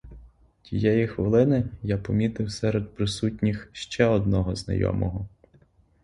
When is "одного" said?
4.05-4.55